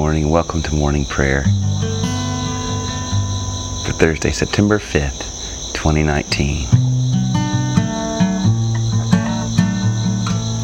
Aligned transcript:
morning. 0.00 0.30
Welcome 0.30 0.62
to 0.62 0.74
morning 0.74 1.04
prayer 1.04 1.42
for 3.84 3.92
Thursday, 3.98 4.32
September 4.32 4.78
5th, 4.78 5.74
2019. 5.74 6.66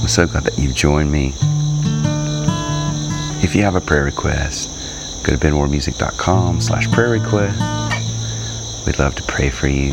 I'm 0.00 0.08
so 0.08 0.26
glad 0.26 0.44
that 0.44 0.56
you've 0.56 0.74
joined 0.74 1.12
me. 1.12 1.34
If 3.44 3.54
you 3.54 3.60
have 3.60 3.74
a 3.74 3.80
prayer 3.82 4.04
request, 4.04 4.70
go 5.22 5.36
to 5.36 5.38
benmoremusic.com 5.38 6.62
slash 6.62 6.90
prayer 6.90 7.10
request. 7.10 7.58
We'd 8.86 8.98
love 8.98 9.16
to 9.16 9.22
pray 9.24 9.50
for 9.50 9.68
you. 9.68 9.92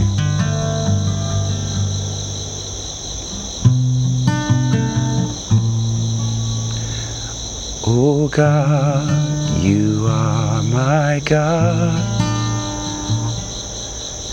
Oh 7.86 8.30
God, 8.30 9.23
you 9.64 10.06
are 10.10 10.62
my 10.62 11.22
God, 11.24 11.98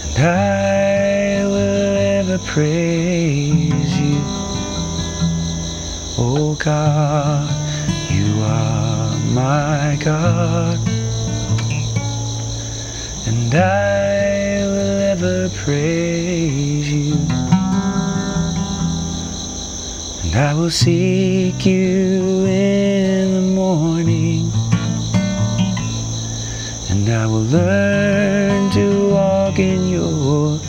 and 0.05 0.19
I 0.19 1.47
will 1.47 1.97
ever 2.19 2.39
praise 2.39 3.99
you. 4.01 4.21
Oh 6.19 6.57
God, 6.59 7.49
you 8.11 8.43
are 8.43 9.17
my 9.33 9.97
God, 10.01 10.79
and 13.29 13.55
I 13.55 14.67
will 14.67 15.01
ever 15.15 15.49
praise 15.51 16.91
you. 16.91 17.15
And 20.25 20.35
I 20.35 20.55
will 20.55 20.71
seek 20.71 21.65
you 21.65 22.47
in 22.47 23.35
the 23.35 23.41
morning, 23.55 24.53
I 27.13 27.27
will 27.27 27.43
learn 27.43 28.71
to 28.73 29.11
walk 29.11 29.59
in 29.59 29.89
your 29.89 30.61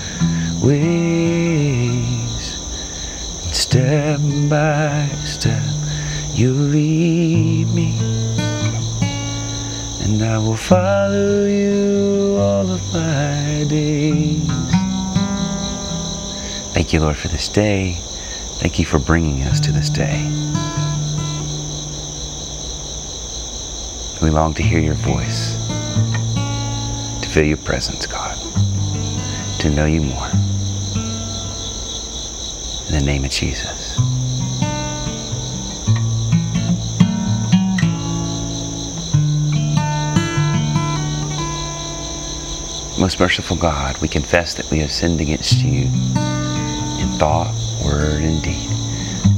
ways. 0.64 2.56
And 3.44 3.56
step 3.56 4.20
by 4.50 5.08
step, 5.24 5.64
you 6.34 6.54
lead 6.54 7.68
me, 7.74 7.98
and 10.04 10.24
I 10.24 10.38
will 10.38 10.56
follow 10.58 11.46
you 11.46 12.38
all 12.40 12.70
of 12.72 12.82
my 12.94 13.66
days. 13.70 14.48
Thank 16.74 16.94
you, 16.94 17.00
Lord, 17.02 17.18
for 17.18 17.28
this 17.28 17.48
day. 17.50 17.98
Thank 18.60 18.80
you 18.80 18.86
for 18.86 19.00
bringing 19.00 19.44
us 19.44 19.60
to 19.62 19.72
this 19.72 19.90
day. 19.90 20.30
We 24.22 24.30
long 24.30 24.54
to 24.54 24.62
hear 24.64 24.80
your 24.80 24.94
voice, 24.94 25.56
feel 27.32 27.46
your 27.46 27.56
presence, 27.56 28.06
God, 28.06 28.38
to 29.62 29.70
know 29.70 29.86
you 29.86 30.02
more. 30.02 30.28
In 32.90 33.00
the 33.00 33.04
name 33.06 33.24
of 33.24 33.32
Jesus. 33.32 33.98
Most 43.00 43.18
merciful 43.18 43.56
God, 43.56 43.98
we 44.02 44.10
confess 44.10 44.54
that 44.56 44.70
we 44.70 44.80
have 44.80 44.92
sinned 44.92 45.22
against 45.22 45.60
you 45.60 45.84
in 45.84 47.08
thought, 47.18 47.56
word, 47.86 48.24
and 48.24 48.44
deed, 48.44 48.70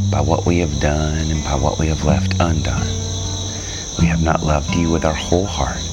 by 0.09 0.19
what 0.19 0.47
we 0.47 0.58
have 0.58 0.80
done 0.80 1.30
and 1.30 1.43
by 1.43 1.53
what 1.53 1.77
we 1.77 1.86
have 1.89 2.03
left 2.03 2.33
undone. 2.39 2.87
We 3.99 4.08
have 4.08 4.23
not 4.23 4.42
loved 4.42 4.73
you 4.73 4.89
with 4.89 5.05
our 5.05 5.14
whole 5.14 5.45
heart. 5.45 5.92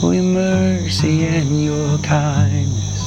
for 0.00 0.14
your 0.14 0.22
mercy 0.22 1.26
and 1.26 1.64
your 1.64 1.98
kindness. 1.98 3.02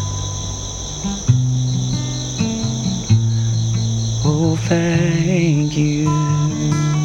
Oh, 4.25 4.57
thank 4.68 5.78
you. 5.78 7.00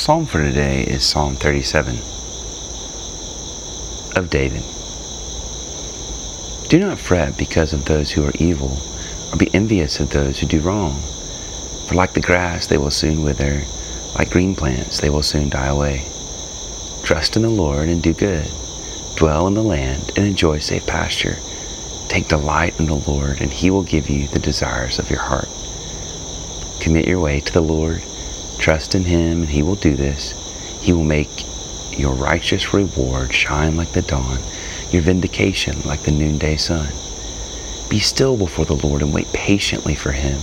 Psalm 0.00 0.24
for 0.24 0.42
today 0.42 0.82
is 0.84 1.04
Psalm 1.04 1.34
37 1.36 1.94
of 4.16 4.30
David. 4.30 4.62
Do 6.70 6.78
not 6.78 6.98
fret 6.98 7.36
because 7.36 7.74
of 7.74 7.84
those 7.84 8.10
who 8.10 8.24
are 8.24 8.32
evil, 8.36 8.78
or 9.30 9.36
be 9.36 9.54
envious 9.54 10.00
of 10.00 10.08
those 10.08 10.38
who 10.38 10.46
do 10.46 10.60
wrong. 10.60 10.98
For 11.86 11.96
like 11.96 12.14
the 12.14 12.22
grass, 12.22 12.66
they 12.66 12.78
will 12.78 12.90
soon 12.90 13.22
wither, 13.22 13.60
like 14.14 14.30
green 14.30 14.56
plants, 14.56 15.02
they 15.02 15.10
will 15.10 15.22
soon 15.22 15.50
die 15.50 15.66
away. 15.66 16.06
Trust 17.02 17.36
in 17.36 17.42
the 17.42 17.50
Lord 17.50 17.90
and 17.90 18.02
do 18.02 18.14
good. 18.14 18.50
Dwell 19.16 19.46
in 19.48 19.52
the 19.52 19.62
land 19.62 20.12
and 20.16 20.26
enjoy 20.26 20.60
safe 20.60 20.86
pasture. 20.86 21.36
Take 22.08 22.28
delight 22.28 22.80
in 22.80 22.86
the 22.86 22.94
Lord, 22.94 23.42
and 23.42 23.52
he 23.52 23.70
will 23.70 23.82
give 23.82 24.08
you 24.08 24.28
the 24.28 24.38
desires 24.38 24.98
of 24.98 25.10
your 25.10 25.20
heart. 25.20 25.50
Commit 26.80 27.06
your 27.06 27.20
way 27.20 27.40
to 27.40 27.52
the 27.52 27.60
Lord. 27.60 28.02
Trust 28.60 28.94
in 28.94 29.04
him, 29.04 29.40
and 29.40 29.48
he 29.48 29.62
will 29.62 29.74
do 29.74 29.96
this. 29.96 30.34
He 30.82 30.92
will 30.92 31.02
make 31.02 31.46
your 31.98 32.12
righteous 32.12 32.74
reward 32.74 33.32
shine 33.32 33.74
like 33.74 33.92
the 33.92 34.02
dawn, 34.02 34.38
your 34.90 35.00
vindication 35.00 35.80
like 35.86 36.02
the 36.02 36.10
noonday 36.10 36.56
sun. 36.56 36.92
Be 37.88 37.98
still 37.98 38.36
before 38.36 38.66
the 38.66 38.76
Lord 38.76 39.00
and 39.00 39.14
wait 39.14 39.32
patiently 39.32 39.94
for 39.94 40.12
him. 40.12 40.40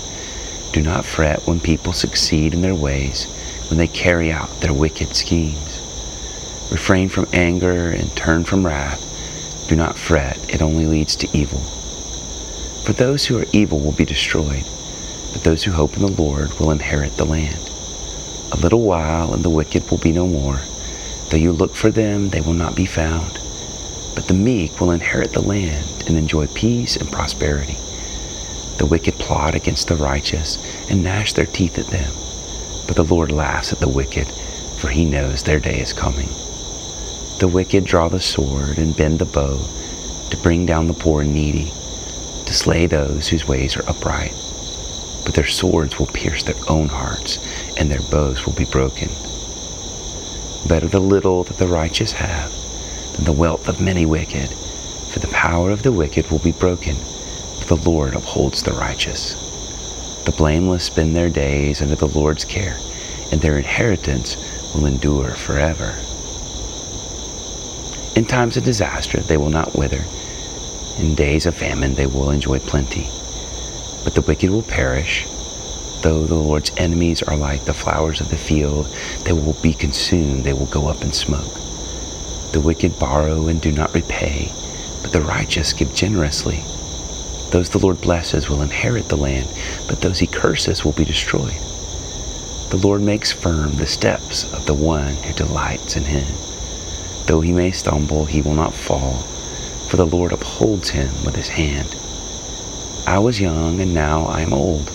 Do 0.73 0.81
not 0.81 1.05
fret 1.05 1.45
when 1.45 1.59
people 1.59 1.93
succeed 1.93 2.55
in 2.55 2.61
their 2.63 2.73
ways, 2.73 3.25
when 3.69 3.77
they 3.77 3.87
carry 3.87 4.31
out 4.31 4.61
their 4.61 4.73
wicked 4.73 5.15
schemes. 5.15 5.79
Refrain 6.71 7.09
from 7.09 7.27
anger 7.33 7.91
and 7.91 8.15
turn 8.15 8.45
from 8.45 8.65
wrath. 8.65 9.03
Do 9.69 9.75
not 9.75 9.95
fret, 9.95 10.37
it 10.51 10.63
only 10.63 10.87
leads 10.87 11.15
to 11.17 11.37
evil. 11.37 11.59
For 12.83 12.93
those 12.93 13.27
who 13.27 13.37
are 13.37 13.45
evil 13.53 13.79
will 13.79 13.91
be 13.91 14.05
destroyed, 14.05 14.65
but 15.33 15.43
those 15.43 15.63
who 15.63 15.71
hope 15.71 15.95
in 15.95 16.01
the 16.01 16.21
Lord 16.21 16.59
will 16.59 16.71
inherit 16.71 17.15
the 17.15 17.25
land. 17.25 17.66
A 18.49 18.55
little 18.55 18.81
while, 18.81 19.33
and 19.33 19.43
the 19.43 19.49
wicked 19.49 19.89
will 19.91 19.97
be 19.97 20.13
no 20.13 20.25
more. 20.25 20.61
Though 21.29 21.37
you 21.37 21.51
look 21.51 21.75
for 21.75 21.91
them, 21.91 22.29
they 22.29 22.39
will 22.39 22.53
not 22.53 22.75
be 22.75 22.85
found. 22.85 23.39
But 24.15 24.27
the 24.27 24.33
meek 24.33 24.79
will 24.79 24.91
inherit 24.91 25.33
the 25.33 25.41
land 25.41 26.05
and 26.07 26.17
enjoy 26.17 26.47
peace 26.47 26.95
and 26.95 27.11
prosperity. 27.11 27.75
The 28.77 28.85
wicked 28.85 29.15
plot 29.15 29.53
against 29.53 29.89
the 29.89 29.95
righteous 29.97 30.57
and 30.89 31.03
gnash 31.03 31.33
their 31.33 31.45
teeth 31.45 31.77
at 31.77 31.87
them. 31.87 32.13
But 32.87 32.95
the 32.95 33.03
Lord 33.03 33.31
laughs 33.31 33.73
at 33.73 33.79
the 33.79 33.89
wicked, 33.89 34.27
for 34.79 34.87
he 34.87 35.03
knows 35.03 35.43
their 35.43 35.59
day 35.59 35.81
is 35.81 35.91
coming. 35.91 36.29
The 37.39 37.49
wicked 37.51 37.83
draw 37.83 38.07
the 38.07 38.21
sword 38.21 38.77
and 38.77 38.95
bend 38.95 39.19
the 39.19 39.25
bow 39.25 39.59
to 40.29 40.37
bring 40.37 40.65
down 40.65 40.87
the 40.87 40.93
poor 40.93 41.21
and 41.21 41.33
needy, 41.33 41.71
to 42.45 42.53
slay 42.53 42.87
those 42.87 43.27
whose 43.27 43.47
ways 43.47 43.75
are 43.75 43.89
upright 43.89 44.33
but 45.27 45.35
their 45.35 45.45
swords 45.45 45.99
will 45.99 46.05
pierce 46.05 46.43
their 46.43 46.55
own 46.69 46.87
hearts, 46.87 47.37
and 47.77 47.91
their 47.91 48.01
bows 48.11 48.45
will 48.45 48.53
be 48.53 48.65
broken. 48.65 49.09
Better 50.67 50.87
the 50.87 50.99
little 50.99 51.43
that 51.43 51.57
the 51.57 51.67
righteous 51.67 52.11
have 52.13 52.51
than 53.13 53.25
the 53.25 53.31
wealth 53.31 53.67
of 53.69 53.79
many 53.79 54.05
wicked, 54.05 54.49
for 55.13 55.19
the 55.19 55.27
power 55.27 55.71
of 55.71 55.83
the 55.83 55.91
wicked 55.91 56.29
will 56.29 56.39
be 56.39 56.51
broken, 56.51 56.95
but 57.59 57.67
the 57.67 57.89
Lord 57.89 58.15
upholds 58.15 58.63
the 58.63 58.73
righteous. 58.73 59.35
The 60.25 60.31
blameless 60.31 60.83
spend 60.83 61.15
their 61.15 61.29
days 61.29 61.81
under 61.81 61.95
the 61.95 62.07
Lord's 62.07 62.43
care, 62.43 62.77
and 63.31 63.39
their 63.39 63.57
inheritance 63.57 64.35
will 64.73 64.85
endure 64.85 65.31
forever. 65.31 65.95
In 68.17 68.25
times 68.25 68.57
of 68.57 68.63
disaster, 68.63 69.21
they 69.21 69.37
will 69.37 69.51
not 69.51 69.75
wither. 69.75 70.03
In 70.97 71.13
days 71.13 71.45
of 71.45 71.55
famine, 71.55 71.93
they 71.93 72.07
will 72.07 72.31
enjoy 72.31 72.59
plenty. 72.59 73.07
But 74.03 74.15
the 74.15 74.21
wicked 74.21 74.49
will 74.49 74.63
perish. 74.63 75.25
Though 76.07 76.25
the 76.25 76.35
Lord's 76.35 76.71
enemies 76.77 77.21
are 77.23 77.35
like 77.35 77.65
the 77.65 77.73
flowers 77.73 78.21
of 78.21 78.29
the 78.29 78.37
field, 78.37 78.87
they 79.25 79.33
will 79.33 79.57
be 79.61 79.73
consumed, 79.73 80.45
they 80.45 80.53
will 80.53 80.67
go 80.67 80.87
up 80.87 81.01
in 81.01 81.11
smoke. 81.11 81.53
The 82.53 82.61
wicked 82.61 82.97
borrow 82.97 83.47
and 83.47 83.59
do 83.59 83.73
not 83.73 83.93
repay, 83.93 84.49
but 85.01 85.11
the 85.11 85.19
righteous 85.19 85.73
give 85.73 85.93
generously. 85.93 86.63
Those 87.51 87.71
the 87.71 87.79
Lord 87.79 87.99
blesses 87.99 88.47
will 88.47 88.61
inherit 88.61 89.09
the 89.09 89.17
land, 89.17 89.49
but 89.89 89.99
those 89.99 90.19
he 90.19 90.27
curses 90.27 90.85
will 90.85 90.93
be 90.93 91.03
destroyed. 91.03 91.59
The 92.69 92.79
Lord 92.81 93.01
makes 93.01 93.33
firm 93.33 93.75
the 93.75 93.85
steps 93.85 94.49
of 94.53 94.65
the 94.65 94.73
one 94.73 95.15
who 95.15 95.33
delights 95.33 95.97
in 95.97 96.03
him. 96.05 96.33
Though 97.25 97.41
he 97.41 97.51
may 97.51 97.71
stumble, 97.71 98.23
he 98.23 98.41
will 98.41 98.55
not 98.55 98.73
fall, 98.73 99.23
for 99.89 99.97
the 99.97 100.07
Lord 100.07 100.31
upholds 100.31 100.91
him 100.91 101.09
with 101.25 101.35
his 101.35 101.49
hand. 101.49 101.97
I 103.05 103.19
was 103.19 103.41
young, 103.41 103.81
and 103.81 103.93
now 103.93 104.23
I 104.23 104.39
am 104.39 104.53
old, 104.53 104.89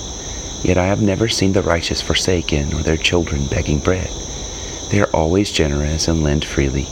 yet 0.64 0.78
I 0.78 0.86
have 0.86 1.02
never 1.02 1.28
seen 1.28 1.52
the 1.52 1.62
righteous 1.62 2.00
forsaken 2.00 2.72
or 2.74 2.82
their 2.82 2.96
children 2.96 3.46
begging 3.46 3.78
bread. 3.78 4.10
They 4.90 5.00
are 5.00 5.10
always 5.14 5.50
generous 5.50 6.08
and 6.08 6.22
lend 6.22 6.44
freely. 6.44 6.86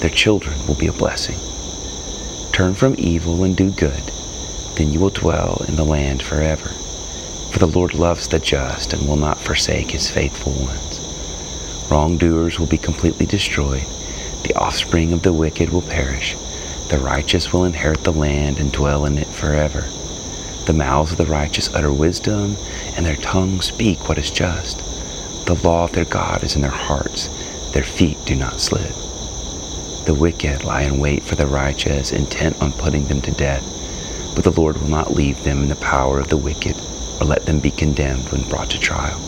Their 0.00 0.10
children 0.10 0.66
will 0.66 0.74
be 0.74 0.86
a 0.86 0.92
blessing. 0.92 1.38
Turn 2.52 2.74
from 2.74 2.94
evil 2.98 3.44
and 3.44 3.56
do 3.56 3.70
good 3.70 4.12
then 4.76 4.92
you 4.92 5.00
will 5.00 5.10
dwell 5.10 5.64
in 5.68 5.76
the 5.76 5.84
land 5.84 6.22
forever. 6.22 6.68
For 7.50 7.58
the 7.58 7.66
Lord 7.66 7.94
loves 7.94 8.28
the 8.28 8.38
just 8.38 8.92
and 8.92 9.06
will 9.06 9.16
not 9.16 9.38
forsake 9.38 9.90
his 9.90 10.10
faithful 10.10 10.52
ones. 10.52 11.88
Wrongdoers 11.90 12.58
will 12.58 12.66
be 12.66 12.78
completely 12.78 13.26
destroyed. 13.26 13.84
The 14.44 14.54
offspring 14.54 15.12
of 15.12 15.22
the 15.22 15.32
wicked 15.32 15.70
will 15.70 15.82
perish. 15.82 16.36
The 16.88 16.98
righteous 16.98 17.52
will 17.52 17.64
inherit 17.64 18.04
the 18.04 18.12
land 18.12 18.58
and 18.58 18.72
dwell 18.72 19.04
in 19.04 19.18
it 19.18 19.28
forever. 19.28 19.84
The 20.64 20.72
mouths 20.72 21.10
of 21.10 21.18
the 21.18 21.26
righteous 21.26 21.74
utter 21.74 21.92
wisdom, 21.92 22.56
and 22.96 23.04
their 23.04 23.16
tongues 23.16 23.66
speak 23.66 24.08
what 24.08 24.16
is 24.16 24.30
just. 24.30 24.78
The 25.46 25.54
law 25.64 25.84
of 25.84 25.92
their 25.92 26.04
God 26.04 26.44
is 26.44 26.54
in 26.54 26.62
their 26.62 26.70
hearts. 26.70 27.28
Their 27.72 27.82
feet 27.82 28.16
do 28.24 28.36
not 28.36 28.60
slip. 28.60 28.92
The 30.06 30.14
wicked 30.14 30.62
lie 30.62 30.82
in 30.82 31.00
wait 31.00 31.24
for 31.24 31.34
the 31.34 31.48
righteous, 31.48 32.12
intent 32.12 32.62
on 32.62 32.70
putting 32.72 33.06
them 33.06 33.20
to 33.22 33.32
death. 33.32 33.64
But 34.36 34.44
the 34.44 34.52
Lord 34.52 34.80
will 34.80 34.88
not 34.88 35.14
leave 35.14 35.42
them 35.42 35.62
in 35.62 35.68
the 35.68 35.74
power 35.74 36.20
of 36.20 36.28
the 36.28 36.36
wicked, 36.36 36.76
or 37.20 37.26
let 37.26 37.44
them 37.44 37.58
be 37.58 37.72
condemned 37.72 38.28
when 38.30 38.48
brought 38.48 38.70
to 38.70 38.78
trial. 38.78 39.18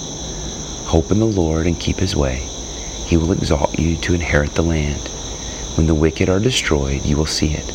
Hope 0.86 1.10
in 1.10 1.18
the 1.18 1.26
Lord 1.26 1.66
and 1.66 1.80
keep 1.80 1.96
his 1.96 2.14
way. 2.14 2.46
He 3.06 3.16
will 3.16 3.32
exalt 3.32 3.76
you 3.76 3.96
to 3.96 4.14
inherit 4.14 4.54
the 4.54 4.62
land. 4.62 5.08
When 5.76 5.88
the 5.88 5.94
wicked 5.96 6.28
are 6.28 6.38
destroyed, 6.38 7.04
you 7.04 7.16
will 7.16 7.26
see 7.26 7.54
it. 7.54 7.72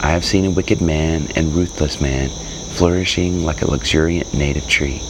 I 0.00 0.10
have 0.10 0.24
seen 0.24 0.44
a 0.44 0.50
wicked 0.50 0.80
man 0.80 1.32
and 1.34 1.52
ruthless 1.52 2.00
man 2.00 2.30
flourishing 2.70 3.44
like 3.44 3.62
a 3.62 3.70
luxuriant 3.70 4.32
native 4.32 4.68
tree, 4.68 5.02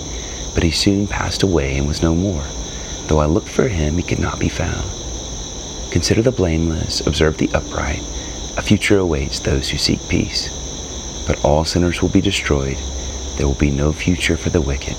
but 0.54 0.62
he 0.62 0.70
soon 0.70 1.06
passed 1.06 1.42
away 1.42 1.76
and 1.76 1.86
was 1.86 2.02
no 2.02 2.14
more. 2.14 2.44
Though 3.06 3.20
I 3.20 3.26
looked 3.26 3.48
for 3.48 3.68
him, 3.68 3.96
he 3.96 4.02
could 4.02 4.18
not 4.18 4.38
be 4.38 4.48
found. 4.48 4.88
Consider 5.92 6.22
the 6.22 6.32
blameless, 6.32 7.06
observe 7.06 7.38
the 7.38 7.50
upright. 7.52 8.00
A 8.56 8.62
future 8.62 8.98
awaits 8.98 9.38
those 9.38 9.70
who 9.70 9.78
seek 9.78 10.00
peace 10.08 10.56
but 11.30 11.44
all 11.44 11.64
sinners 11.64 12.02
will 12.02 12.08
be 12.08 12.20
destroyed. 12.20 12.76
There 13.36 13.46
will 13.46 13.54
be 13.54 13.70
no 13.70 13.92
future 13.92 14.36
for 14.36 14.50
the 14.50 14.60
wicked. 14.60 14.96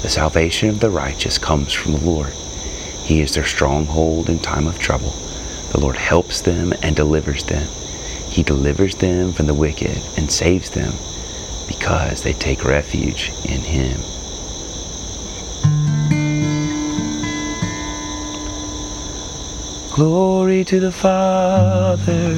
The 0.00 0.08
salvation 0.08 0.70
of 0.70 0.80
the 0.80 0.88
righteous 0.88 1.36
comes 1.36 1.74
from 1.74 1.92
the 1.92 2.00
Lord. 2.00 2.32
He 3.04 3.20
is 3.20 3.34
their 3.34 3.44
stronghold 3.44 4.30
in 4.30 4.38
time 4.38 4.66
of 4.66 4.78
trouble. 4.78 5.10
The 5.72 5.78
Lord 5.78 5.96
helps 5.96 6.40
them 6.40 6.72
and 6.82 6.96
delivers 6.96 7.44
them. 7.44 7.68
He 8.28 8.42
delivers 8.42 8.94
them 8.94 9.34
from 9.34 9.44
the 9.44 9.52
wicked 9.52 9.98
and 10.16 10.32
saves 10.32 10.70
them 10.70 10.94
because 11.82 12.22
they 12.22 12.32
take 12.32 12.64
refuge 12.64 13.32
in 13.44 13.60
Him. 13.60 14.00
Glory 19.90 20.64
to 20.64 20.78
the 20.78 20.92
Father 20.92 22.36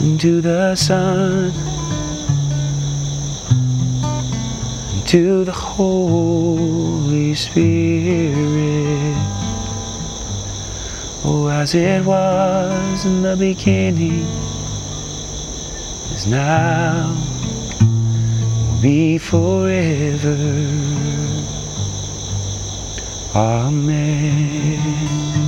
and 0.00 0.20
to 0.20 0.42
the 0.42 0.76
Son, 0.76 1.50
and 4.92 5.08
to 5.08 5.46
the 5.46 5.52
Holy 5.52 7.34
Spirit. 7.34 9.16
Oh, 11.24 11.48
as 11.50 11.74
it 11.74 12.04
was 12.04 13.06
in 13.06 13.22
the 13.22 13.34
beginning, 13.34 14.47
now, 16.30 17.14
will 17.80 18.82
be 18.82 19.18
forever. 19.18 20.36
Amen. 23.34 25.47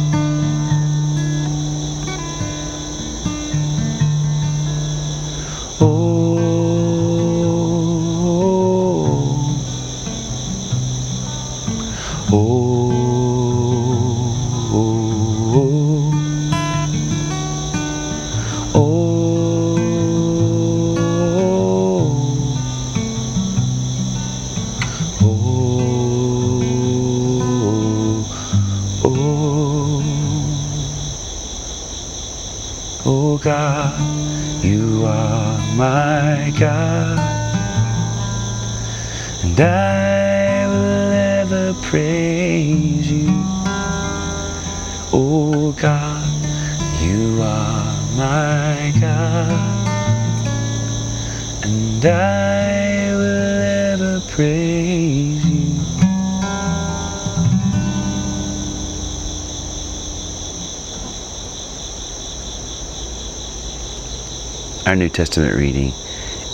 Our 64.87 64.97
New 64.97 65.11
Testament 65.11 65.55
reading 65.57 65.93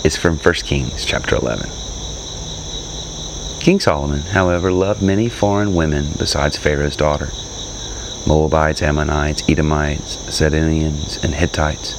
is 0.03 0.17
from 0.17 0.37
1 0.37 0.53
Kings 0.55 1.05
chapter 1.05 1.37
11. 1.37 1.69
King 3.61 3.79
Solomon, 3.79 4.19
however, 4.19 4.69
loved 4.69 5.01
many 5.01 5.29
foreign 5.29 5.73
women 5.73 6.09
besides 6.19 6.57
Pharaoh's 6.57 6.97
daughter 6.97 7.29
Moabites, 8.27 8.81
Ammonites, 8.81 9.43
Edomites, 9.47 10.17
Sidonians, 10.35 11.23
and 11.23 11.35
Hittites. 11.35 11.95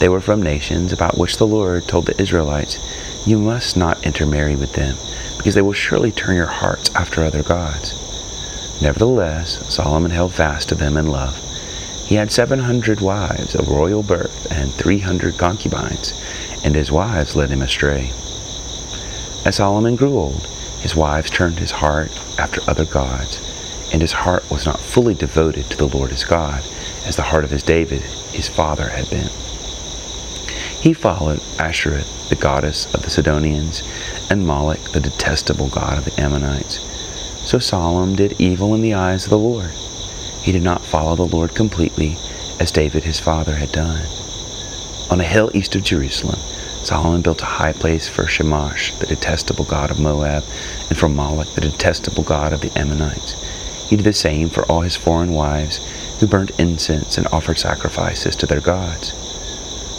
They 0.00 0.08
were 0.08 0.20
from 0.20 0.42
nations 0.42 0.92
about 0.92 1.16
which 1.16 1.36
the 1.36 1.46
Lord 1.46 1.86
told 1.86 2.06
the 2.06 2.20
Israelites, 2.20 2.76
You 3.24 3.38
must 3.38 3.76
not 3.76 4.04
intermarry 4.04 4.56
with 4.56 4.72
them, 4.72 4.96
because 5.36 5.54
they 5.54 5.62
will 5.62 5.72
surely 5.72 6.10
turn 6.10 6.34
your 6.34 6.46
hearts 6.46 6.92
after 6.96 7.22
other 7.22 7.44
gods. 7.44 7.92
Nevertheless, 8.82 9.72
Solomon 9.72 10.10
held 10.10 10.34
fast 10.34 10.68
to 10.70 10.74
them 10.74 10.96
in 10.96 11.06
love 11.06 11.40
he 12.04 12.16
had 12.16 12.30
700 12.30 13.00
wives 13.00 13.54
of 13.54 13.68
royal 13.68 14.02
birth 14.02 14.43
and 14.54 14.72
300 14.72 15.36
concubines, 15.36 16.12
and 16.64 16.74
his 16.74 16.92
wives 16.92 17.36
led 17.36 17.50
him 17.50 17.62
astray. 17.62 18.10
As 19.44 19.56
Solomon 19.56 19.96
grew 19.96 20.16
old, 20.16 20.46
his 20.80 20.94
wives 20.94 21.30
turned 21.30 21.58
his 21.58 21.70
heart 21.70 22.10
after 22.38 22.60
other 22.68 22.84
gods, 22.84 23.38
and 23.92 24.00
his 24.00 24.12
heart 24.12 24.50
was 24.50 24.64
not 24.64 24.80
fully 24.80 25.14
devoted 25.14 25.66
to 25.66 25.76
the 25.76 25.88
Lord 25.88 26.10
his 26.10 26.24
God, 26.24 26.62
as 27.06 27.16
the 27.16 27.22
heart 27.22 27.44
of 27.44 27.50
his 27.50 27.62
David, 27.62 28.02
his 28.32 28.48
father, 28.48 28.88
had 28.88 29.10
been. 29.10 29.28
He 30.80 30.92
followed 30.92 31.40
Ashtoreth, 31.58 32.28
the 32.28 32.36
goddess 32.36 32.92
of 32.94 33.02
the 33.02 33.10
Sidonians, 33.10 33.82
and 34.30 34.46
Moloch, 34.46 34.92
the 34.92 35.00
detestable 35.00 35.68
god 35.68 35.98
of 35.98 36.04
the 36.04 36.20
Ammonites. 36.20 36.80
So 37.48 37.58
Solomon 37.58 38.16
did 38.16 38.40
evil 38.40 38.74
in 38.74 38.82
the 38.82 38.94
eyes 38.94 39.24
of 39.24 39.30
the 39.30 39.38
Lord. 39.38 39.70
He 40.42 40.52
did 40.52 40.62
not 40.62 40.84
follow 40.84 41.16
the 41.16 41.22
Lord 41.22 41.54
completely 41.54 42.16
as 42.60 42.70
David 42.70 43.04
his 43.04 43.20
father 43.20 43.56
had 43.56 43.72
done. 43.72 44.04
On 45.10 45.20
a 45.20 45.24
hill 45.24 45.50
east 45.54 45.76
of 45.76 45.82
Jerusalem, 45.84 46.40
Solomon 46.82 47.20
built 47.20 47.42
a 47.42 47.46
high 47.46 47.72
place 47.72 48.08
for 48.08 48.24
Chemosh, 48.24 48.98
the 48.98 49.06
detestable 49.06 49.64
god 49.64 49.90
of 49.90 50.00
Moab, 50.00 50.44
and 50.88 50.98
for 50.98 51.08
Moloch, 51.08 51.54
the 51.54 51.60
detestable 51.60 52.22
god 52.22 52.52
of 52.52 52.62
the 52.62 52.76
Ammonites. 52.76 53.32
He 53.88 53.96
did 53.96 54.04
the 54.04 54.14
same 54.14 54.48
for 54.48 54.64
all 54.64 54.80
his 54.80 54.96
foreign 54.96 55.32
wives 55.32 55.78
who 56.18 56.26
burnt 56.26 56.58
incense 56.58 57.18
and 57.18 57.26
offered 57.28 57.58
sacrifices 57.58 58.34
to 58.36 58.46
their 58.46 58.60
gods. 58.60 59.12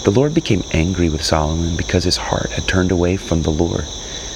The 0.04 0.12
Lord 0.12 0.34
became 0.34 0.64
angry 0.72 1.10
with 1.10 1.24
Solomon 1.24 1.78
because 1.78 2.04
his 2.04 2.18
heart 2.18 2.52
had 2.52 2.68
turned 2.68 2.92
away 2.92 3.16
from 3.16 3.44
the 3.44 3.52
Lord, 3.52 3.86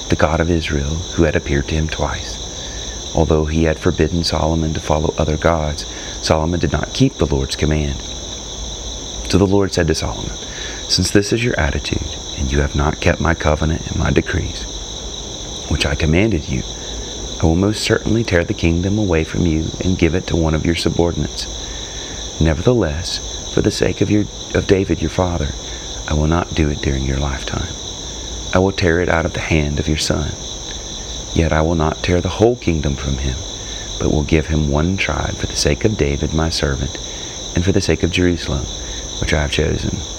the 0.09 0.15
God 0.15 0.39
of 0.39 0.51
Israel, 0.51 0.95
who 1.15 1.23
had 1.23 1.35
appeared 1.35 1.67
to 1.69 1.75
him 1.75 1.87
twice. 1.89 3.13
Although 3.15 3.45
he 3.45 3.63
had 3.63 3.79
forbidden 3.79 4.23
Solomon 4.23 4.73
to 4.75 4.79
follow 4.79 5.13
other 5.17 5.37
gods, 5.37 5.85
Solomon 6.21 6.59
did 6.59 6.71
not 6.71 6.93
keep 6.93 7.15
the 7.15 7.25
Lord's 7.25 7.55
command. 7.55 8.01
So 9.29 9.37
the 9.37 9.47
Lord 9.47 9.73
said 9.73 9.87
to 9.87 9.95
Solomon, 9.95 10.35
Since 10.89 11.11
this 11.11 11.31
is 11.31 11.45
your 11.45 11.57
attitude, 11.59 12.17
and 12.39 12.51
you 12.51 12.61
have 12.61 12.75
not 12.75 12.99
kept 12.99 13.21
my 13.21 13.35
covenant 13.35 13.85
and 13.85 13.99
my 13.99 14.09
decrees, 14.09 14.63
which 15.69 15.85
I 15.85 15.93
commanded 15.93 16.49
you, 16.49 16.63
I 17.39 17.45
will 17.45 17.55
most 17.55 17.83
certainly 17.83 18.23
tear 18.23 18.43
the 18.43 18.55
kingdom 18.55 18.97
away 18.97 19.23
from 19.23 19.45
you 19.45 19.67
and 19.83 19.99
give 19.99 20.15
it 20.15 20.25
to 20.27 20.35
one 20.35 20.55
of 20.55 20.65
your 20.65 20.75
subordinates. 20.75 21.45
Nevertheless, 22.41 23.53
for 23.53 23.61
the 23.61 23.69
sake 23.69 24.01
of, 24.01 24.09
your, 24.09 24.23
of 24.55 24.65
David 24.65 24.99
your 24.99 25.11
father, 25.11 25.49
I 26.07 26.15
will 26.15 26.25
not 26.25 26.55
do 26.55 26.71
it 26.71 26.81
during 26.81 27.03
your 27.03 27.19
lifetime. 27.19 27.69
I 28.55 28.57
will 28.57 28.71
tear 28.71 28.99
it 28.99 29.09
out 29.09 29.27
of 29.27 29.33
the 29.33 29.41
hand 29.41 29.79
of 29.79 29.87
your 29.87 29.97
son. 29.97 30.31
Yet 31.35 31.53
I 31.53 31.61
will 31.61 31.75
not 31.75 32.03
tear 32.03 32.19
the 32.19 32.29
whole 32.29 32.55
kingdom 32.55 32.95
from 32.95 33.19
him, 33.19 33.35
but 33.99 34.11
will 34.11 34.23
give 34.23 34.47
him 34.47 34.71
one 34.71 34.97
tribe 34.97 35.35
for 35.35 35.45
the 35.45 35.55
sake 35.55 35.85
of 35.85 35.97
David 35.97 36.33
my 36.33 36.49
servant, 36.49 36.97
and 37.53 37.63
for 37.63 37.71
the 37.71 37.79
sake 37.79 38.01
of 38.01 38.09
Jerusalem, 38.09 38.65
which 39.21 39.33
I 39.33 39.43
have 39.43 39.51
chosen. 39.51 40.18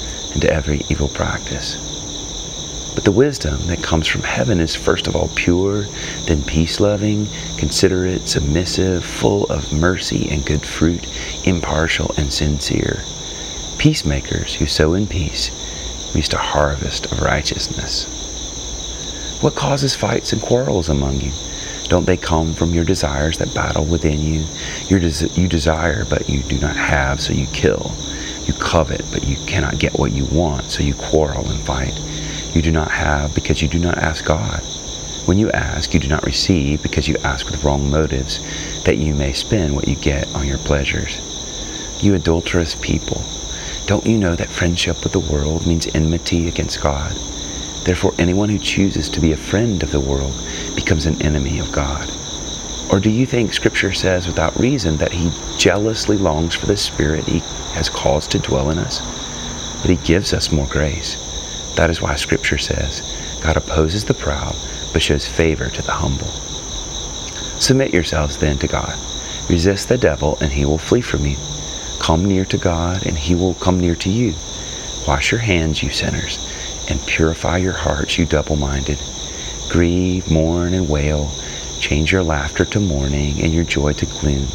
and 0.33 0.45
every 0.45 0.81
evil 0.89 1.07
practice. 1.09 1.75
But 2.93 3.05
the 3.05 3.11
wisdom 3.11 3.67
that 3.67 3.81
comes 3.81 4.07
from 4.07 4.23
heaven 4.23 4.59
is 4.59 4.75
first 4.75 5.07
of 5.07 5.15
all 5.15 5.29
pure, 5.35 5.83
then 6.25 6.43
peace 6.43 6.79
loving, 6.79 7.27
considerate, 7.57 8.27
submissive, 8.27 9.05
full 9.05 9.45
of 9.45 9.71
mercy 9.71 10.29
and 10.29 10.45
good 10.45 10.65
fruit, 10.65 11.07
impartial 11.47 12.13
and 12.17 12.31
sincere. 12.31 13.01
Peacemakers 13.77 14.55
who 14.55 14.65
sow 14.65 14.93
in 14.93 15.07
peace 15.07 15.51
reach 16.13 16.33
a 16.33 16.37
harvest 16.37 17.11
of 17.11 17.21
righteousness. 17.21 18.05
What 19.41 19.55
causes 19.55 19.95
fights 19.95 20.33
and 20.33 20.41
quarrels 20.41 20.89
among 20.89 21.21
you? 21.21 21.31
Don't 21.85 22.05
they 22.05 22.17
come 22.17 22.53
from 22.53 22.73
your 22.73 22.85
desires 22.85 23.37
that 23.37 23.55
battle 23.55 23.85
within 23.85 24.19
you? 24.19 24.45
Des- 24.87 25.27
you 25.33 25.47
desire, 25.47 26.05
but 26.09 26.29
you 26.29 26.41
do 26.43 26.59
not 26.59 26.75
have, 26.75 27.19
so 27.19 27.33
you 27.33 27.47
kill. 27.47 27.91
You 28.51 28.57
covet, 28.57 29.05
but 29.13 29.23
you 29.23 29.37
cannot 29.45 29.79
get 29.79 29.97
what 29.97 30.11
you 30.11 30.25
want, 30.25 30.71
so 30.71 30.83
you 30.83 30.93
quarrel 30.93 31.49
and 31.49 31.61
fight. 31.61 31.97
You 32.53 32.61
do 32.61 32.69
not 32.69 32.91
have 32.91 33.33
because 33.33 33.61
you 33.61 33.69
do 33.69 33.79
not 33.79 33.97
ask 33.97 34.25
God. 34.25 34.59
When 35.25 35.37
you 35.37 35.49
ask, 35.51 35.93
you 35.93 36.01
do 36.01 36.09
not 36.09 36.25
receive 36.25 36.83
because 36.83 37.07
you 37.07 37.15
ask 37.23 37.49
with 37.49 37.63
wrong 37.63 37.89
motives, 37.89 38.41
that 38.83 38.97
you 38.97 39.15
may 39.15 39.31
spend 39.31 39.73
what 39.73 39.87
you 39.87 39.95
get 39.95 40.27
on 40.35 40.45
your 40.47 40.57
pleasures. 40.57 41.21
You 42.03 42.13
adulterous 42.13 42.75
people, 42.75 43.23
don't 43.85 44.05
you 44.05 44.17
know 44.17 44.35
that 44.35 44.49
friendship 44.49 45.01
with 45.01 45.13
the 45.13 45.19
world 45.33 45.65
means 45.65 45.87
enmity 45.95 46.49
against 46.49 46.81
God? 46.81 47.15
Therefore, 47.85 48.13
anyone 48.19 48.49
who 48.49 48.59
chooses 48.59 49.07
to 49.11 49.21
be 49.21 49.31
a 49.31 49.37
friend 49.37 49.81
of 49.81 49.91
the 49.91 50.01
world 50.01 50.35
becomes 50.75 51.05
an 51.05 51.21
enemy 51.21 51.59
of 51.59 51.71
God. 51.71 52.11
Or 52.91 52.99
do 52.99 53.09
you 53.09 53.25
think 53.25 53.53
Scripture 53.53 53.93
says 53.93 54.27
without 54.27 54.59
reason 54.59 54.97
that 54.97 55.13
He 55.13 55.31
jealously 55.57 56.17
longs 56.17 56.55
for 56.55 56.65
the 56.65 56.75
Spirit 56.77 57.23
He 57.23 57.39
has 57.73 57.89
caused 57.89 58.31
to 58.31 58.39
dwell 58.39 58.69
in 58.69 58.77
us? 58.77 58.99
But 59.81 59.91
He 59.91 60.05
gives 60.05 60.33
us 60.33 60.51
more 60.51 60.67
grace. 60.67 61.15
That 61.75 61.89
is 61.89 62.01
why 62.01 62.15
Scripture 62.15 62.57
says, 62.57 63.01
God 63.41 63.57
opposes 63.57 64.03
the 64.03 64.13
proud, 64.13 64.55
but 64.91 65.01
shows 65.01 65.27
favor 65.27 65.69
to 65.69 65.81
the 65.81 65.93
humble. 65.93 66.27
Submit 67.61 67.93
yourselves 67.93 68.37
then 68.37 68.57
to 68.57 68.67
God. 68.67 68.97
Resist 69.49 69.89
the 69.89 69.97
devil, 69.97 70.37
and 70.41 70.51
he 70.51 70.65
will 70.65 70.77
flee 70.77 71.01
from 71.01 71.25
you. 71.25 71.37
Come 71.99 72.25
near 72.25 72.45
to 72.45 72.57
God, 72.57 73.05
and 73.05 73.17
he 73.17 73.35
will 73.35 73.53
come 73.55 73.79
near 73.79 73.95
to 73.95 74.09
you. 74.09 74.33
Wash 75.07 75.31
your 75.31 75.39
hands, 75.39 75.81
you 75.81 75.91
sinners, 75.91 76.39
and 76.89 76.99
purify 77.07 77.57
your 77.57 77.73
hearts, 77.73 78.17
you 78.17 78.25
double 78.25 78.55
minded. 78.55 78.99
Grieve, 79.69 80.29
mourn, 80.29 80.73
and 80.73 80.89
wail. 80.89 81.31
Change 81.81 82.11
your 82.11 82.21
laughter 82.21 82.63
to 82.63 82.79
mourning 82.79 83.41
and 83.41 83.51
your 83.51 83.63
joy 83.63 83.93
to 83.93 84.05
gloom. 84.05 84.45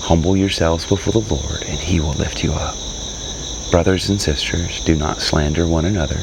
Humble 0.00 0.36
yourselves 0.36 0.84
before 0.84 1.12
the 1.12 1.34
Lord, 1.34 1.62
and 1.62 1.78
he 1.78 2.00
will 2.00 2.12
lift 2.14 2.42
you 2.42 2.52
up. 2.52 2.76
Brothers 3.70 4.08
and 4.08 4.20
sisters, 4.20 4.80
do 4.84 4.96
not 4.96 5.22
slander 5.22 5.64
one 5.64 5.84
another. 5.84 6.18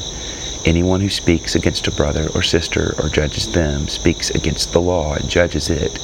Anyone 0.66 1.00
who 1.00 1.08
speaks 1.08 1.54
against 1.54 1.88
a 1.88 1.92
brother 1.92 2.28
or 2.34 2.42
sister 2.42 2.94
or 3.02 3.08
judges 3.08 3.50
them 3.50 3.88
speaks 3.88 4.28
against 4.30 4.72
the 4.72 4.82
law 4.82 5.14
and 5.14 5.30
judges 5.30 5.70
it. 5.70 5.98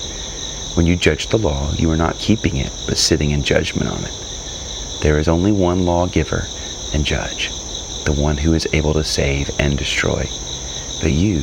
When 0.74 0.86
you 0.86 0.96
judge 0.96 1.26
the 1.26 1.38
law, 1.38 1.72
you 1.74 1.90
are 1.90 1.96
not 1.96 2.18
keeping 2.18 2.56
it, 2.56 2.72
but 2.88 2.96
sitting 2.96 3.32
in 3.32 3.42
judgment 3.42 3.90
on 3.90 4.04
it. 4.04 5.00
There 5.02 5.18
is 5.18 5.28
only 5.28 5.52
one 5.52 5.84
lawgiver 5.84 6.46
and 6.94 7.04
judge, 7.04 7.50
the 8.04 8.16
one 8.18 8.38
who 8.38 8.54
is 8.54 8.66
able 8.72 8.94
to 8.94 9.04
save 9.04 9.50
and 9.60 9.76
destroy. 9.76 10.26
But 11.02 11.12
you, 11.12 11.40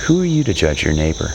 who 0.00 0.20
are 0.20 0.26
you 0.26 0.42
to 0.44 0.54
judge 0.54 0.82
your 0.82 0.94
neighbor? 0.94 1.34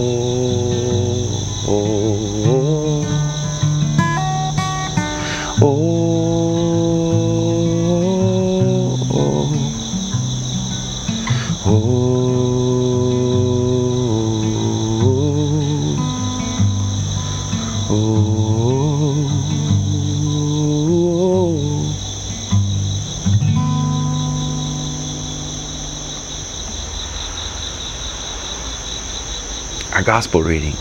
Our 30.01 30.05
gospel 30.05 30.41
reading 30.41 30.73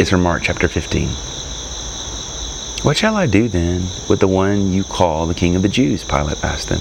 is 0.00 0.10
from 0.10 0.24
Mark 0.24 0.42
chapter 0.42 0.66
15. 0.66 1.10
What 2.82 2.96
shall 2.96 3.16
I 3.16 3.26
do 3.26 3.46
then 3.46 3.82
with 4.08 4.18
the 4.18 4.26
one 4.26 4.72
you 4.72 4.82
call 4.82 5.28
the 5.28 5.34
King 5.34 5.54
of 5.54 5.62
the 5.62 5.68
Jews? 5.68 6.02
Pilate 6.02 6.42
asked 6.42 6.68
them. 6.68 6.80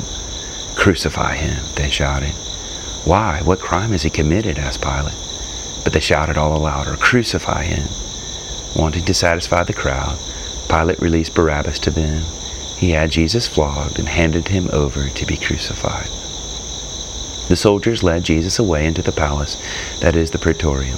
Crucify 0.75 1.35
him, 1.35 1.63
they 1.75 1.91
shouted. 1.91 2.31
Why? 3.05 3.41
What 3.43 3.59
crime 3.59 3.91
has 3.91 4.01
he 4.01 4.09
committed? 4.09 4.57
asked 4.57 4.81
Pilate. 4.81 5.13
But 5.83 5.93
they 5.93 5.99
shouted 5.99 6.35
all 6.35 6.51
the 6.51 6.59
louder, 6.59 6.95
Crucify 6.95 7.65
him. 7.65 7.87
Wanting 8.75 9.05
to 9.05 9.13
satisfy 9.13 9.61
the 9.61 9.71
crowd, 9.71 10.17
Pilate 10.67 10.99
released 10.99 11.35
Barabbas 11.35 11.77
to 11.81 11.91
them. 11.91 12.23
He 12.79 12.89
had 12.89 13.11
Jesus 13.11 13.47
flogged 13.47 13.99
and 13.99 14.07
handed 14.07 14.47
him 14.47 14.67
over 14.73 15.09
to 15.09 15.25
be 15.27 15.37
crucified. 15.37 16.07
The 17.49 17.55
soldiers 17.55 18.01
led 18.01 18.23
Jesus 18.23 18.57
away 18.57 18.87
into 18.87 19.03
the 19.03 19.11
palace, 19.11 19.57
that 19.99 20.15
is, 20.15 20.31
the 20.31 20.39
praetorium 20.39 20.97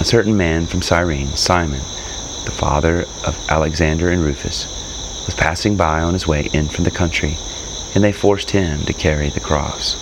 A 0.00 0.04
certain 0.04 0.36
man 0.36 0.66
from 0.66 0.82
Cyrene, 0.82 1.34
Simon, 1.36 1.80
the 2.44 2.50
father 2.50 3.02
of 3.24 3.38
Alexander 3.48 4.10
and 4.10 4.22
Rufus, 4.22 4.66
was 5.26 5.34
passing 5.34 5.76
by 5.76 6.00
on 6.00 6.12
his 6.12 6.26
way 6.26 6.48
in 6.52 6.68
from 6.68 6.84
the 6.84 6.90
country, 6.90 7.36
and 7.94 8.02
they 8.02 8.12
forced 8.12 8.50
him 8.50 8.80
to 8.86 8.92
carry 8.92 9.30
the 9.30 9.40
cross. 9.40 9.94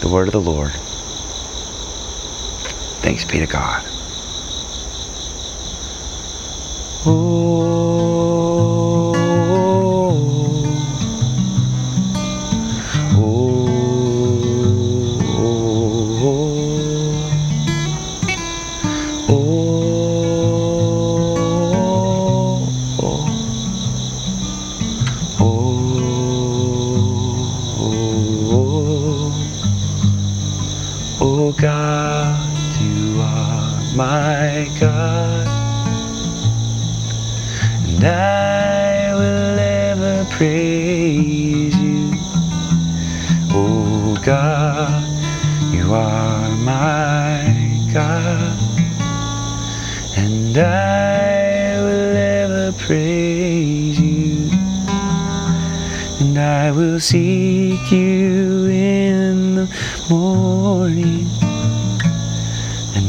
The 0.00 0.08
word 0.08 0.28
of 0.28 0.32
the 0.32 0.40
Lord. 0.40 0.72
Thanks 3.02 3.24
be 3.24 3.40
to 3.40 3.46
God. 3.46 3.86
praise 7.02 7.69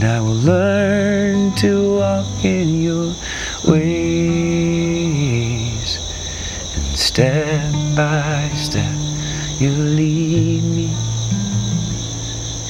and 0.02 0.10
I 0.10 0.20
will 0.20 0.34
learn 0.34 1.54
to 1.58 1.98
walk 2.00 2.44
in 2.44 2.82
your 2.82 3.14
ways. 3.68 4.80
And 6.76 6.98
Step 6.98 7.72
by 7.96 8.50
step, 8.56 8.96
you 9.60 9.70
lead 9.70 10.64
me, 10.64 10.90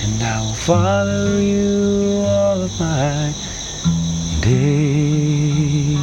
and 0.04 0.22
I 0.22 0.42
will 0.42 0.54
follow 0.54 1.38
you 1.38 2.22
all 2.28 2.64
of 2.64 2.78
my 2.78 3.34
days. 4.42 5.98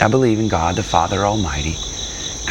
I 0.00 0.06
believe 0.08 0.38
in 0.38 0.46
God 0.46 0.76
the 0.76 0.84
Father 0.84 1.26
Almighty, 1.26 1.76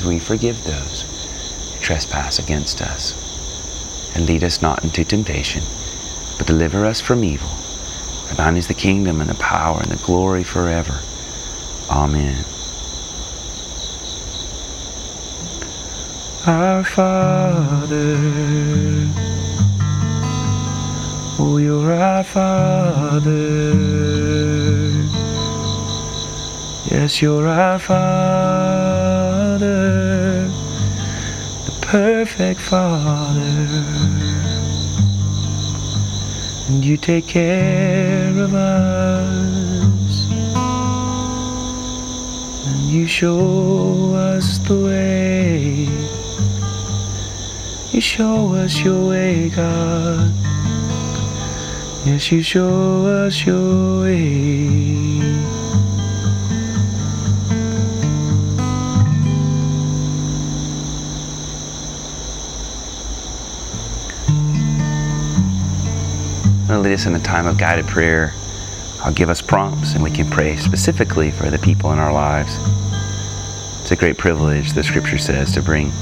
as 0.00 0.06
we 0.06 0.18
forgive 0.18 0.64
those 0.64 1.02
who 1.74 1.80
trespass 1.80 2.38
against 2.38 2.80
us 2.80 3.12
and 4.14 4.26
lead 4.26 4.42
us 4.42 4.62
not 4.62 4.82
into 4.82 5.04
temptation, 5.04 5.62
but 6.38 6.46
deliver 6.46 6.86
us 6.86 7.00
from 7.00 7.22
evil. 7.22 7.48
For 7.48 8.34
thine 8.34 8.56
is 8.56 8.66
the 8.66 8.74
kingdom 8.74 9.20
and 9.20 9.28
the 9.28 9.34
power 9.34 9.80
and 9.80 9.90
the 9.90 10.02
glory 10.02 10.42
forever. 10.42 11.00
Amen. 11.90 12.44
Our 16.46 16.82
Father, 16.82 18.16
oh, 21.38 21.58
you're 21.58 21.92
our 21.92 22.24
Father. 22.24 23.74
Yes, 26.90 27.20
you're 27.20 27.46
our 27.46 27.78
Father, 27.78 28.79
perfect 31.90 32.60
Father. 32.60 33.40
And 36.68 36.84
you 36.84 36.96
take 36.96 37.26
care 37.26 38.30
of 38.38 38.54
us. 38.54 40.30
And 42.68 42.82
you 42.92 43.08
show 43.08 44.14
us 44.14 44.58
the 44.58 44.78
way. 44.84 45.88
You 47.90 48.00
show 48.00 48.54
us 48.54 48.84
your 48.84 49.08
way 49.08 49.48
God. 49.48 50.32
Yes 52.06 52.30
you 52.30 52.40
show 52.40 53.04
us 53.06 53.44
your 53.44 54.02
way 54.02 55.09
us 66.90 67.06
in 67.06 67.14
a 67.14 67.20
time 67.20 67.46
of 67.46 67.58
guided 67.58 67.86
prayer. 67.86 68.32
I'll 69.02 69.12
give 69.12 69.30
us 69.30 69.40
prompts 69.40 69.94
and 69.94 70.02
we 70.02 70.10
can 70.10 70.28
pray 70.28 70.56
specifically 70.56 71.30
for 71.30 71.50
the 71.50 71.58
people 71.58 71.92
in 71.92 71.98
our 71.98 72.12
lives. 72.12 72.56
It's 73.80 73.92
a 73.92 73.96
great 73.96 74.18
privilege, 74.18 74.72
the 74.72 74.82
scripture 74.82 75.18
says, 75.18 75.52
to 75.52 75.62
bring 75.62 75.92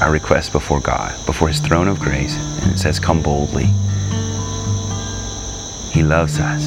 our 0.00 0.10
requests 0.10 0.50
before 0.50 0.80
God, 0.80 1.14
before 1.26 1.48
His 1.48 1.60
throne 1.60 1.88
of 1.88 1.98
grace. 1.98 2.36
And 2.62 2.72
it 2.72 2.78
says, 2.78 2.98
Come 2.98 3.22
boldly. 3.22 3.66
He 5.92 6.02
loves 6.02 6.38
us, 6.38 6.66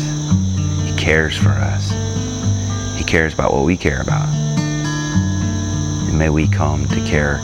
He 0.85 0.95
cares 0.97 1.37
for 1.37 1.49
us, 1.49 1.91
He 2.97 3.03
cares 3.03 3.33
about 3.33 3.53
what 3.53 3.65
we 3.65 3.77
care 3.77 4.01
about. 4.01 4.27
And 6.07 6.17
may 6.17 6.29
we 6.29 6.47
come 6.47 6.87
to 6.87 7.01
care 7.05 7.41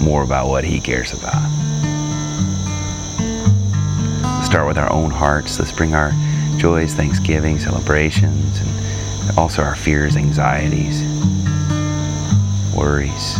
more 0.00 0.22
about 0.22 0.48
what 0.48 0.64
He 0.64 0.80
cares 0.80 1.12
about 1.12 1.51
start 4.52 4.66
with 4.68 4.76
our 4.76 4.92
own 4.92 5.10
hearts. 5.10 5.58
Let's 5.58 5.72
bring 5.72 5.94
our 5.94 6.12
joys, 6.58 6.92
thanksgiving, 6.92 7.58
celebrations, 7.58 8.60
and 8.60 9.38
also 9.38 9.62
our 9.62 9.74
fears, 9.74 10.14
anxieties, 10.14 11.00
worries. 12.76 13.38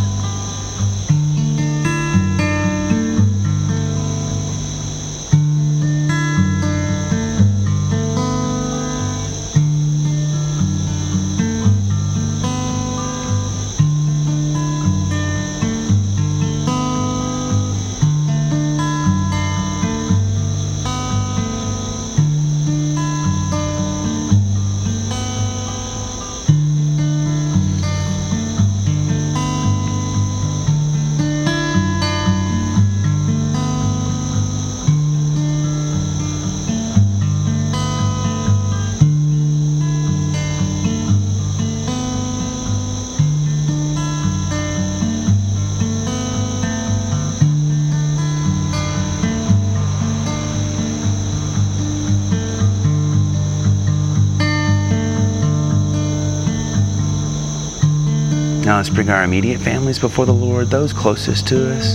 Let's 58.83 58.90
bring 58.90 59.11
our 59.11 59.23
immediate 59.23 59.61
families 59.61 60.01
before 60.01 60.27
the 60.27 60.35
Lord, 60.35 60.66
those 60.66 60.92
closest 60.92 61.47
to 61.47 61.73
us, 61.73 61.95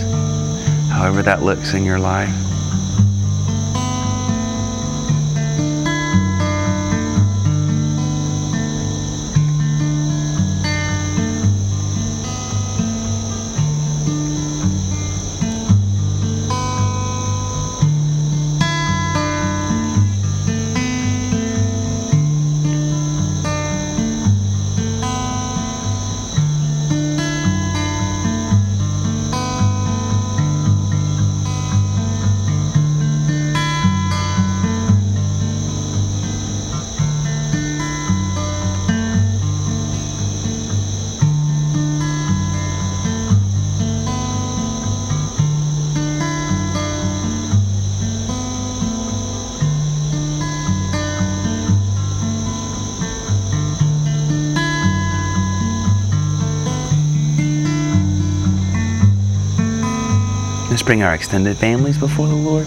however 0.89 1.21
that 1.21 1.43
looks 1.43 1.73
in 1.73 1.83
your 1.83 1.99
life. 1.99 2.46
Bring 60.87 61.03
our 61.03 61.13
extended 61.13 61.57
families 61.57 61.97
before 61.97 62.29
the 62.29 62.33
Lord. 62.33 62.65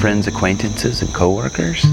Friends, 0.00 0.26
acquaintances, 0.26 1.02
and 1.02 1.12
coworkers. 1.14 1.84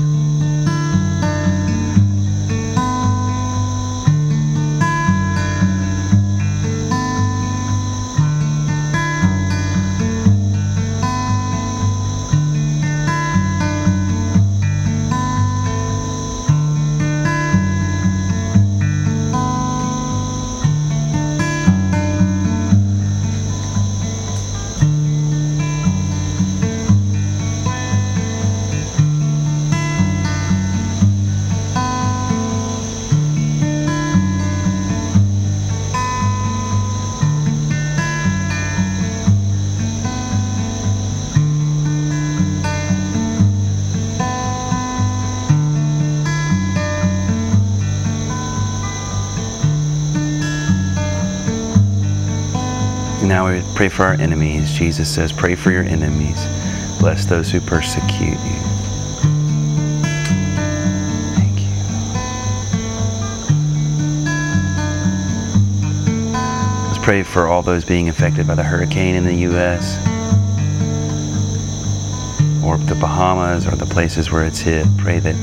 Now 53.43 53.51
we 53.51 53.61
pray 53.75 53.89
for 53.89 54.03
our 54.03 54.13
enemies. 54.13 54.71
Jesus 54.71 55.13
says, 55.13 55.33
Pray 55.33 55.55
for 55.55 55.69
your 55.69 55.83
enemies. 55.83 56.41
Bless 57.01 57.25
those 57.25 57.51
who 57.51 57.59
persecute 57.59 58.39
you. 58.39 58.59
Thank 61.35 61.59
you. 61.59 61.67
Let's 66.87 67.03
pray 67.03 67.23
for 67.23 67.47
all 67.47 67.61
those 67.61 67.83
being 67.83 68.07
affected 68.07 68.47
by 68.47 68.55
the 68.55 68.63
hurricane 68.63 69.15
in 69.15 69.25
the 69.25 69.35
U.S. 69.35 69.97
or 72.63 72.77
the 72.77 72.95
Bahamas 72.95 73.67
or 73.67 73.75
the 73.75 73.87
places 73.87 74.31
where 74.31 74.45
it's 74.45 74.61
hit. 74.61 74.87
Pray 74.97 75.19
that 75.19 75.35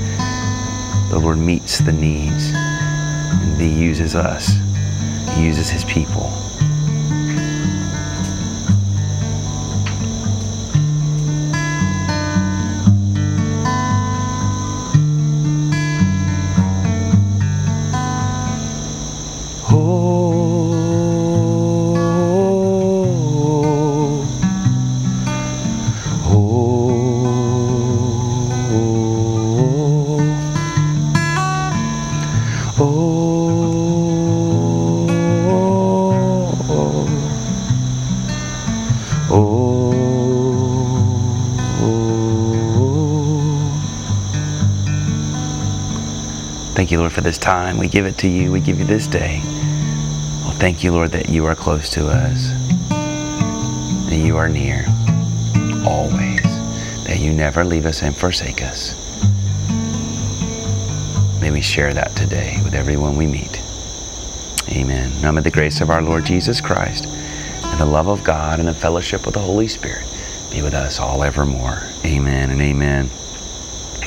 the 1.11 1.19
Lord 1.19 1.37
meets 1.37 1.81
the 1.81 1.93
needs 1.93 2.51
and 2.55 3.61
He 3.61 3.69
uses 3.69 4.15
us, 4.15 4.57
He 5.35 5.45
uses 5.45 5.69
His 5.69 5.85
people. 5.85 6.33
Thank 46.75 46.91
you, 46.91 46.99
Lord, 46.99 47.13
for 47.13 47.21
this 47.21 47.37
time. 47.37 47.79
We 47.79 47.89
give 47.89 48.07
it 48.07 48.17
to 48.19 48.29
you. 48.29 48.53
We 48.53 48.61
give 48.61 48.79
you 48.79 48.85
this 48.85 49.07
day. 49.07 49.41
Well, 50.43 50.53
thank 50.53 50.83
you, 50.83 50.93
Lord, 50.93 51.11
that 51.11 51.29
you 51.29 51.45
are 51.47 51.55
close 51.55 51.91
to 51.91 52.07
us, 52.07 52.49
that 54.09 54.17
you 54.17 54.37
are 54.37 54.49
near 54.49 54.87
always, 55.87 56.43
that 57.05 57.19
you 57.19 57.33
never 57.33 57.65
leave 57.65 57.87
us 57.87 58.03
and 58.03 58.17
forsake 58.17 58.63
us. 58.63 58.95
May 61.41 61.51
we 61.51 61.61
share 61.61 61.93
that 61.95 62.15
today 62.17 62.61
with 62.63 62.75
everyone 62.75 63.17
we 63.17 63.27
meet. 63.27 63.61
Amen. 64.71 65.11
Now 65.21 65.33
may 65.33 65.41
the 65.41 65.51
grace 65.51 65.81
of 65.81 65.91
our 65.91 66.03
Lord 66.03 66.25
Jesus 66.25 66.61
Christ 66.61 67.07
and 67.07 67.81
the 67.81 67.87
love 67.87 68.09
of 68.09 68.23
God 68.23 68.59
and 68.59 68.69
the 68.69 68.75
fellowship 68.75 69.27
of 69.27 69.33
the 69.33 69.41
Holy 69.41 69.69
Spirit 69.69 70.05
be 70.51 70.63
with 70.63 70.75
us 70.75 71.01
all 71.01 71.23
evermore. 71.23 71.83
Amen 72.05 72.51
and 72.51 72.61
amen. 72.61 73.11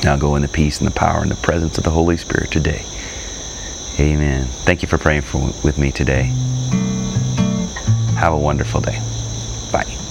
Now 0.04 0.16
go 0.16 0.36
in 0.36 0.42
the 0.42 0.48
peace 0.48 0.80
and 0.80 0.86
the 0.86 0.92
power 0.94 1.22
and 1.22 1.30
the 1.30 1.36
presence 1.36 1.78
of 1.78 1.84
the 1.84 1.90
Holy 1.90 2.18
Spirit 2.18 2.50
today. 2.50 2.84
Amen. 3.98 4.44
Thank 4.66 4.82
you 4.82 4.88
for 4.88 4.98
praying 4.98 5.22
for, 5.22 5.38
with 5.64 5.78
me 5.78 5.90
today. 5.92 6.24
Have 8.18 8.34
a 8.34 8.38
wonderful 8.38 8.82
day. 8.82 9.00
Bye. 9.72 10.03